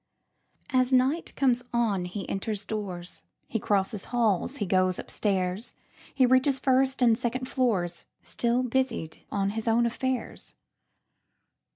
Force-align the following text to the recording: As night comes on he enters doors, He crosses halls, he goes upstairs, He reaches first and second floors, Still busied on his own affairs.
As 0.71 0.91
night 0.91 1.31
comes 1.35 1.61
on 1.71 2.05
he 2.05 2.27
enters 2.27 2.65
doors, 2.65 3.21
He 3.47 3.59
crosses 3.59 4.05
halls, 4.05 4.55
he 4.57 4.65
goes 4.65 4.97
upstairs, 4.97 5.75
He 6.15 6.25
reaches 6.25 6.57
first 6.59 7.03
and 7.03 7.15
second 7.15 7.47
floors, 7.47 8.05
Still 8.23 8.63
busied 8.63 9.19
on 9.31 9.51
his 9.51 9.67
own 9.67 9.85
affairs. 9.85 10.55